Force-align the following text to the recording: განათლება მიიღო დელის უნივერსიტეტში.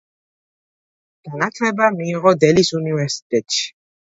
განათლება 1.27 1.91
მიიღო 1.99 2.35
დელის 2.45 2.73
უნივერსიტეტში. 2.83 3.71